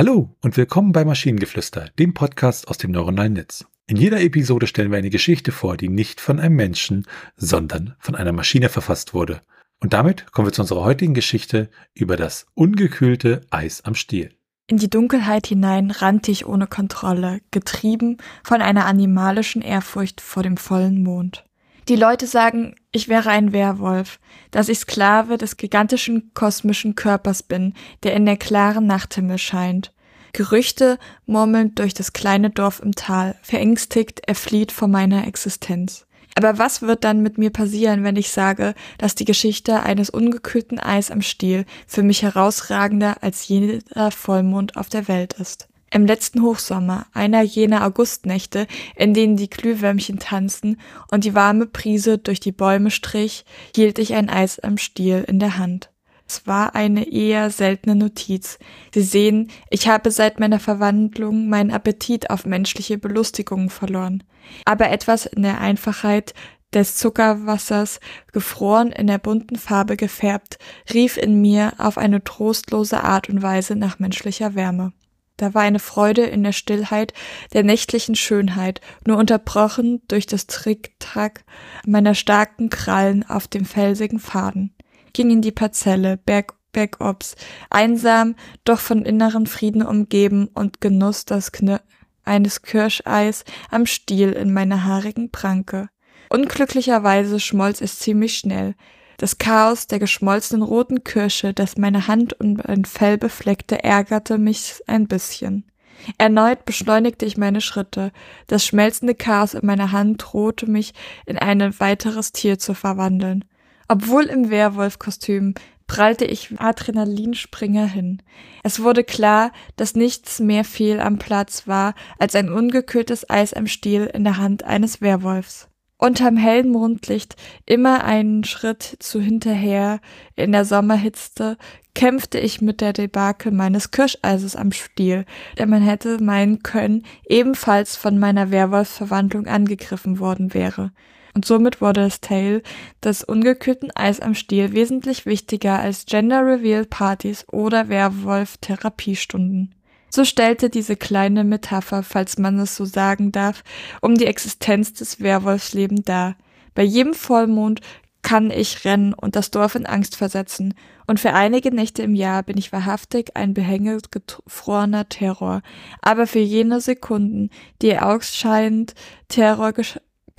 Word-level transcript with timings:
Hallo 0.00 0.34
und 0.40 0.56
willkommen 0.56 0.92
bei 0.92 1.04
Maschinengeflüster, 1.04 1.90
dem 1.98 2.14
Podcast 2.14 2.68
aus 2.68 2.78
dem 2.78 2.90
neuronalen 2.90 3.34
Netz. 3.34 3.66
In 3.86 3.98
jeder 3.98 4.22
Episode 4.22 4.66
stellen 4.66 4.90
wir 4.90 4.96
eine 4.96 5.10
Geschichte 5.10 5.52
vor, 5.52 5.76
die 5.76 5.90
nicht 5.90 6.22
von 6.22 6.40
einem 6.40 6.56
Menschen, 6.56 7.06
sondern 7.36 7.96
von 7.98 8.14
einer 8.14 8.32
Maschine 8.32 8.70
verfasst 8.70 9.12
wurde. 9.12 9.42
Und 9.78 9.92
damit 9.92 10.32
kommen 10.32 10.48
wir 10.48 10.54
zu 10.54 10.62
unserer 10.62 10.84
heutigen 10.84 11.12
Geschichte 11.12 11.68
über 11.92 12.16
das 12.16 12.46
ungekühlte 12.54 13.42
Eis 13.50 13.84
am 13.84 13.94
Stiel. 13.94 14.30
In 14.68 14.78
die 14.78 14.88
Dunkelheit 14.88 15.46
hinein 15.48 15.90
rannte 15.90 16.30
ich 16.30 16.46
ohne 16.46 16.66
Kontrolle, 16.66 17.42
getrieben 17.50 18.16
von 18.42 18.62
einer 18.62 18.86
animalischen 18.86 19.60
Ehrfurcht 19.60 20.22
vor 20.22 20.42
dem 20.42 20.56
vollen 20.56 21.02
Mond. 21.02 21.44
Die 21.90 21.96
Leute 21.96 22.28
sagen, 22.28 22.76
ich 22.92 23.08
wäre 23.08 23.30
ein 23.30 23.52
Werwolf, 23.52 24.20
dass 24.52 24.68
ich 24.68 24.78
Sklave 24.78 25.38
des 25.38 25.56
gigantischen 25.56 26.30
kosmischen 26.34 26.94
Körpers 26.94 27.42
bin, 27.42 27.74
der 28.04 28.14
in 28.14 28.26
der 28.26 28.36
klaren 28.36 28.86
Nachthimmel 28.86 29.38
scheint. 29.38 29.92
Gerüchte 30.32 31.00
murmeln 31.26 31.74
durch 31.74 31.92
das 31.92 32.12
kleine 32.12 32.50
Dorf 32.50 32.78
im 32.78 32.94
Tal, 32.94 33.34
verängstigt, 33.42 34.20
er 34.24 34.36
flieht 34.36 34.70
vor 34.70 34.86
meiner 34.86 35.26
Existenz. 35.26 36.06
Aber 36.36 36.58
was 36.58 36.80
wird 36.80 37.02
dann 37.02 37.22
mit 37.22 37.38
mir 37.38 37.50
passieren, 37.50 38.04
wenn 38.04 38.14
ich 38.14 38.30
sage, 38.30 38.74
dass 38.96 39.16
die 39.16 39.24
Geschichte 39.24 39.82
eines 39.82 40.10
ungekühlten 40.10 40.78
Eis 40.78 41.10
am 41.10 41.22
Stiel 41.22 41.64
für 41.88 42.04
mich 42.04 42.22
herausragender 42.22 43.16
als 43.20 43.48
jeder 43.48 44.12
Vollmond 44.12 44.76
auf 44.76 44.90
der 44.90 45.08
Welt 45.08 45.32
ist? 45.40 45.69
Im 45.92 46.06
letzten 46.06 46.42
Hochsommer, 46.42 47.06
einer 47.12 47.42
jener 47.42 47.84
Augustnächte, 47.84 48.68
in 48.94 49.12
denen 49.12 49.36
die 49.36 49.50
Glühwürmchen 49.50 50.20
tanzen 50.20 50.80
und 51.10 51.24
die 51.24 51.34
warme 51.34 51.66
Brise 51.66 52.18
durch 52.18 52.38
die 52.38 52.52
Bäume 52.52 52.92
strich, 52.92 53.44
hielt 53.74 53.98
ich 53.98 54.14
ein 54.14 54.30
Eis 54.30 54.60
am 54.60 54.78
Stiel 54.78 55.24
in 55.26 55.40
der 55.40 55.58
Hand. 55.58 55.90
Es 56.28 56.46
war 56.46 56.76
eine 56.76 57.10
eher 57.10 57.50
seltene 57.50 57.96
Notiz. 57.96 58.60
Sie 58.94 59.02
sehen, 59.02 59.50
ich 59.68 59.88
habe 59.88 60.12
seit 60.12 60.38
meiner 60.38 60.60
Verwandlung 60.60 61.48
meinen 61.48 61.72
Appetit 61.72 62.30
auf 62.30 62.46
menschliche 62.46 62.96
Belustigungen 62.96 63.68
verloren. 63.68 64.22
Aber 64.64 64.90
etwas 64.90 65.26
in 65.26 65.42
der 65.42 65.60
Einfachheit 65.60 66.34
des 66.72 66.94
Zuckerwassers, 66.94 67.98
gefroren 68.32 68.92
in 68.92 69.08
der 69.08 69.18
bunten 69.18 69.56
Farbe 69.56 69.96
gefärbt, 69.96 70.60
rief 70.94 71.16
in 71.16 71.40
mir 71.40 71.72
auf 71.78 71.98
eine 71.98 72.22
trostlose 72.22 73.02
Art 73.02 73.28
und 73.28 73.42
Weise 73.42 73.74
nach 73.74 73.98
menschlicher 73.98 74.54
Wärme. 74.54 74.92
Da 75.40 75.54
war 75.54 75.62
eine 75.62 75.78
Freude 75.78 76.24
in 76.24 76.42
der 76.42 76.52
Stillheit 76.52 77.14
der 77.54 77.62
nächtlichen 77.62 78.14
Schönheit, 78.14 78.82
nur 79.06 79.16
unterbrochen 79.16 80.02
durch 80.06 80.26
das 80.26 80.46
Trick-Track 80.46 81.44
meiner 81.86 82.14
starken 82.14 82.68
Krallen 82.68 83.24
auf 83.26 83.48
dem 83.48 83.64
felsigen 83.64 84.18
Faden. 84.18 84.74
Ging 85.14 85.30
in 85.30 85.40
die 85.40 85.50
Parzelle, 85.50 86.18
berg, 86.18 86.52
bergobs, 86.72 87.36
einsam, 87.70 88.34
doch 88.64 88.80
von 88.80 89.06
inneren 89.06 89.46
Frieden 89.46 89.82
umgeben 89.82 90.46
und 90.52 90.82
genoss 90.82 91.24
das 91.24 91.52
Kne 91.52 91.80
eines 92.22 92.60
Kirscheis 92.60 93.44
am 93.70 93.86
Stiel 93.86 94.32
in 94.32 94.52
meiner 94.52 94.84
haarigen 94.84 95.30
Pranke. 95.30 95.88
Unglücklicherweise 96.28 97.40
schmolz 97.40 97.80
es 97.80 97.98
ziemlich 97.98 98.36
schnell, 98.36 98.74
das 99.20 99.36
Chaos 99.36 99.86
der 99.86 99.98
geschmolzenen 99.98 100.62
roten 100.62 101.04
Kirsche, 101.04 101.52
das 101.52 101.76
meine 101.76 102.08
Hand 102.08 102.32
und 102.40 102.66
mein 102.66 102.86
Fell 102.86 103.18
befleckte, 103.18 103.84
ärgerte 103.84 104.38
mich 104.38 104.80
ein 104.86 105.08
bisschen. 105.08 105.70
Erneut 106.16 106.64
beschleunigte 106.64 107.26
ich 107.26 107.36
meine 107.36 107.60
Schritte. 107.60 108.12
Das 108.46 108.64
schmelzende 108.64 109.14
Chaos 109.14 109.52
in 109.52 109.66
meiner 109.66 109.92
Hand 109.92 110.24
drohte 110.24 110.70
mich 110.70 110.94
in 111.26 111.36
ein 111.36 111.78
weiteres 111.78 112.32
Tier 112.32 112.58
zu 112.58 112.72
verwandeln. 112.72 113.44
Obwohl 113.88 114.24
im 114.24 114.48
Werwolfkostüm 114.48 115.52
prallte 115.86 116.24
ich 116.24 116.58
Adrenalinspringer 116.58 117.84
hin. 117.84 118.22
Es 118.62 118.82
wurde 118.82 119.04
klar, 119.04 119.52
dass 119.76 119.94
nichts 119.94 120.40
mehr 120.40 120.64
fehl 120.64 120.98
am 120.98 121.18
Platz 121.18 121.68
war 121.68 121.94
als 122.18 122.34
ein 122.34 122.50
ungekühltes 122.50 123.28
Eis 123.28 123.52
am 123.52 123.66
Stiel 123.66 124.06
in 124.06 124.24
der 124.24 124.38
Hand 124.38 124.62
eines 124.62 125.02
Werwolfs 125.02 125.69
unterm 126.00 126.36
hellen 126.36 126.70
Mondlicht 126.70 127.36
immer 127.66 128.04
einen 128.04 128.44
Schritt 128.44 128.96
zu 129.00 129.20
hinterher 129.20 130.00
in 130.34 130.52
der 130.52 130.64
Sommerhitze 130.64 131.56
kämpfte 131.94 132.38
ich 132.38 132.60
mit 132.60 132.80
der 132.80 132.92
Debakel 132.92 133.52
meines 133.52 133.90
Kirscheises 133.90 134.56
am 134.56 134.72
Stiel, 134.72 135.26
denn 135.58 135.68
man 135.68 135.82
hätte 135.82 136.22
meinen 136.22 136.62
können, 136.62 137.04
ebenfalls 137.28 137.96
von 137.96 138.18
meiner 138.18 138.50
Werwolfsverwandlung 138.50 139.46
angegriffen 139.46 140.18
worden 140.18 140.54
wäre. 140.54 140.92
Und 141.34 141.44
somit 141.44 141.80
wurde 141.80 142.00
das 142.00 142.20
Tale 142.20 142.62
des 143.04 143.22
ungekühlten 143.22 143.90
Eis 143.94 144.20
am 144.20 144.34
Stiel 144.34 144.72
wesentlich 144.72 145.26
wichtiger 145.26 145.78
als 145.78 146.06
Gender 146.06 146.44
Reveal 146.44 146.86
Partys 146.86 147.46
oder 147.48 147.88
Werwolf 147.88 148.56
Therapiestunden. 148.58 149.74
So 150.10 150.24
stellte 150.24 150.70
diese 150.70 150.96
kleine 150.96 151.44
Metapher, 151.44 152.02
falls 152.02 152.38
man 152.38 152.58
es 152.58 152.76
so 152.76 152.84
sagen 152.84 153.32
darf, 153.32 153.62
um 154.00 154.16
die 154.16 154.26
Existenz 154.26 154.92
des 154.92 155.20
Werwolfsleben 155.20 156.04
dar. 156.04 156.36
Bei 156.74 156.82
jedem 156.82 157.14
Vollmond 157.14 157.80
kann 158.22 158.50
ich 158.50 158.84
rennen 158.84 159.14
und 159.14 159.36
das 159.36 159.50
Dorf 159.50 159.74
in 159.74 159.86
Angst 159.86 160.16
versetzen, 160.16 160.74
und 161.06 161.18
für 161.18 161.32
einige 161.32 161.74
Nächte 161.74 162.02
im 162.02 162.14
Jahr 162.14 162.44
bin 162.44 162.56
ich 162.56 162.72
wahrhaftig 162.72 163.36
ein 163.36 163.52
behängegefrorener 163.52 165.08
Terror, 165.08 165.62
aber 166.02 166.28
für 166.28 166.38
jene 166.38 166.80
Sekunden, 166.80 167.50
die 167.82 167.98
ausscheinend 167.98 168.94
Terror 169.26 169.72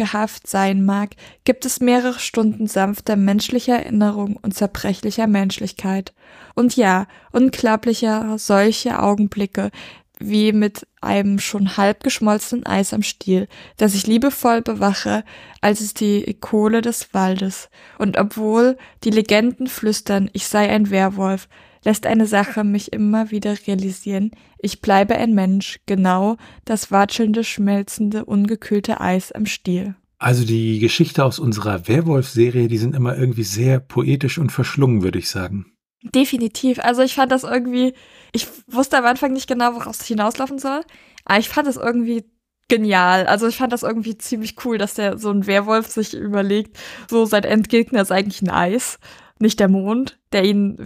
gehaft 0.00 0.46
sein 0.46 0.82
mag, 0.82 1.10
gibt 1.44 1.66
es 1.66 1.78
mehrere 1.78 2.18
Stunden 2.18 2.66
sanfter 2.66 3.16
menschlicher 3.16 3.74
Erinnerung 3.74 4.38
und 4.40 4.54
zerbrechlicher 4.54 5.26
Menschlichkeit. 5.26 6.14
Und 6.54 6.74
ja, 6.74 7.06
unglaublicher 7.32 8.38
solche 8.38 8.98
Augenblicke, 8.98 9.70
wie 10.18 10.52
mit 10.52 10.86
einem 11.02 11.38
schon 11.38 11.76
halb 11.76 12.02
geschmolzenen 12.02 12.64
Eis 12.64 12.94
am 12.94 13.02
Stiel, 13.02 13.46
das 13.76 13.94
ich 13.94 14.06
liebevoll 14.06 14.62
bewache, 14.62 15.22
als 15.60 15.82
es 15.82 15.92
die 15.92 16.34
Kohle 16.40 16.80
des 16.80 17.12
Waldes. 17.12 17.68
Und 17.98 18.16
obwohl 18.16 18.78
die 19.04 19.10
Legenden 19.10 19.66
flüstern, 19.66 20.30
ich 20.32 20.46
sei 20.46 20.70
ein 20.70 20.88
Werwolf, 20.88 21.46
lässt 21.84 22.06
eine 22.06 22.26
Sache 22.26 22.64
mich 22.64 22.92
immer 22.92 23.30
wieder 23.30 23.54
realisieren, 23.66 24.32
ich 24.58 24.80
bleibe 24.80 25.16
ein 25.16 25.34
Mensch, 25.34 25.80
genau 25.86 26.36
das 26.64 26.90
watschelnde, 26.90 27.44
schmelzende, 27.44 28.24
ungekühlte 28.24 29.00
Eis 29.00 29.32
am 29.32 29.46
Stiel. 29.46 29.94
Also 30.18 30.44
die 30.44 30.78
Geschichte 30.80 31.24
aus 31.24 31.38
unserer 31.38 31.88
Werwolf-Serie, 31.88 32.68
die 32.68 32.76
sind 32.76 32.94
immer 32.94 33.16
irgendwie 33.16 33.42
sehr 33.42 33.80
poetisch 33.80 34.38
und 34.38 34.52
verschlungen, 34.52 35.02
würde 35.02 35.18
ich 35.18 35.30
sagen. 35.30 35.72
Definitiv. 36.02 36.78
Also 36.78 37.02
ich 37.02 37.14
fand 37.14 37.32
das 37.32 37.42
irgendwie, 37.42 37.94
ich 38.32 38.46
wusste 38.66 38.98
am 38.98 39.06
Anfang 39.06 39.32
nicht 39.32 39.48
genau, 39.48 39.74
woraus 39.74 40.00
es 40.00 40.06
hinauslaufen 40.06 40.58
soll, 40.58 40.82
aber 41.24 41.38
ich 41.38 41.48
fand 41.48 41.66
das 41.66 41.76
irgendwie 41.76 42.24
genial. 42.68 43.26
Also 43.26 43.48
ich 43.48 43.56
fand 43.56 43.72
das 43.72 43.82
irgendwie 43.82 44.16
ziemlich 44.16 44.56
cool, 44.64 44.78
dass 44.78 44.94
der 44.94 45.18
so 45.18 45.30
ein 45.30 45.46
Werwolf 45.46 45.88
sich 45.88 46.14
überlegt, 46.14 46.78
so 47.08 47.24
sein 47.24 47.44
Endgegner 47.44 48.02
ist 48.02 48.12
eigentlich 48.12 48.42
ein 48.42 48.50
Eis, 48.50 48.98
nicht 49.38 49.60
der 49.60 49.68
Mond, 49.68 50.18
der 50.32 50.44
ihn 50.44 50.76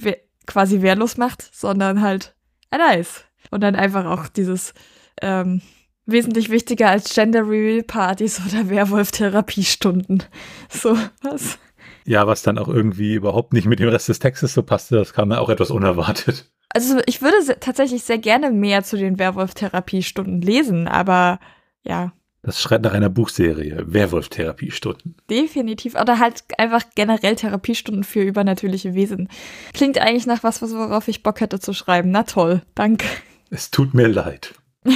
quasi 0.47 0.83
wehrlos 0.83 1.17
macht, 1.17 1.55
sondern 1.55 2.01
halt 2.01 2.35
ein 2.71 2.81
Eis. 2.81 3.25
Und 3.51 3.63
dann 3.63 3.77
einfach 3.77 4.07
auch 4.07 4.29
dieses 4.29 4.75
ähm, 5.23 5.61
wesentlich 6.07 6.51
wichtiger 6.51 6.91
als 6.91 7.15
Gender 7.15 7.43
Reveal 7.43 7.83
Partys 7.83 8.41
oder 8.47 8.69
Werwolf-Therapiestunden. 8.69 10.23
So, 10.69 10.97
was? 11.23 11.59
Ja, 12.05 12.27
was 12.27 12.43
dann 12.43 12.59
auch 12.59 12.69
irgendwie 12.69 13.15
überhaupt 13.15 13.53
nicht 13.53 13.67
mit 13.67 13.79
dem 13.79 13.89
Rest 13.89 14.09
des 14.09 14.19
Textes 14.19 14.55
so 14.55 14.63
passte, 14.63 14.97
das 14.97 15.13
kam 15.13 15.29
mir 15.29 15.41
auch 15.41 15.49
etwas 15.49 15.71
unerwartet. 15.71 16.51
Also 16.69 17.01
ich 17.07 17.23
würde 17.23 17.41
se 17.43 17.61
tatsächlich 17.61 18.03
sehr 18.03 18.19
gerne 18.19 18.51
mehr 18.51 18.83
zu 18.83 18.97
den 18.97 19.19
Werwolf-Therapiestunden 19.19 20.43
lesen, 20.43 20.89
aber 20.89 21.39
ja. 21.83 22.13
Das 22.45 22.61
schreit 22.61 22.83
nach 22.83 22.93
einer 22.93 23.09
Buchserie, 23.09 23.85
Werwolf-Therapiestunden. 23.87 25.17
Definitiv. 25.31 25.95
Oder 25.99 26.19
halt 26.19 26.45
einfach 26.59 26.83
generell 26.95 27.37
Therapiestunden 27.37 28.05
für 28.05 28.21
übernatürliche 28.21 28.95
Wesen. 28.95 29.29
Klingt 29.73 29.99
eigentlich 29.99 30.27
nach 30.27 30.43
was, 30.43 30.61
worauf 30.61 31.09
ich 31.09 31.23
Bock 31.23 31.41
hätte 31.41 31.59
zu 31.59 31.73
schreiben. 31.73 32.11
Na 32.11 32.25
toll, 32.25 32.61
danke. 32.75 33.07
Es 33.49 33.71
tut 33.71 33.95
mir 33.95 34.09
leid. 34.09 34.55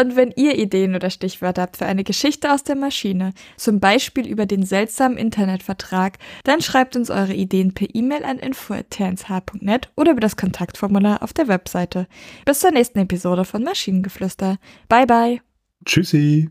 Und 0.00 0.16
wenn 0.16 0.32
ihr 0.36 0.58
Ideen 0.58 0.94
oder 0.94 1.10
Stichwörter 1.10 1.62
habt 1.62 1.76
für 1.76 1.86
eine 1.86 2.04
Geschichte 2.04 2.52
aus 2.52 2.64
der 2.64 2.76
Maschine, 2.76 3.32
zum 3.56 3.80
Beispiel 3.80 4.26
über 4.26 4.46
den 4.46 4.64
seltsamen 4.64 5.18
Internetvertrag, 5.18 6.18
dann 6.44 6.60
schreibt 6.60 6.96
uns 6.96 7.10
eure 7.10 7.34
Ideen 7.34 7.74
per 7.74 7.88
E-Mail 7.92 8.24
an 8.24 8.38
info.tnsh.net 8.38 9.90
oder 9.96 10.12
über 10.12 10.20
das 10.20 10.36
Kontaktformular 10.36 11.22
auf 11.22 11.32
der 11.32 11.48
Webseite. 11.48 12.06
Bis 12.44 12.60
zur 12.60 12.70
nächsten 12.70 13.00
Episode 13.00 13.44
von 13.44 13.62
Maschinengeflüster. 13.62 14.58
Bye 14.88 15.06
bye. 15.06 15.40
Tschüssi. 15.88 16.50